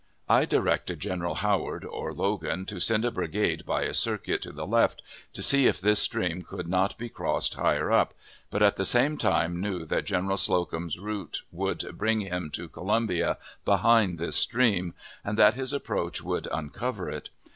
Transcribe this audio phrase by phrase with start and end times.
[0.27, 4.65] I directed General Howard or Logan to send a brigade by a circuit to the
[4.65, 8.15] left, to see if this stream could not be crossed higher up,
[8.49, 13.37] but at the same time knew that General Slocum's route world bring him to Colombia
[13.63, 17.29] behind this stream, and that his approach would uncover it.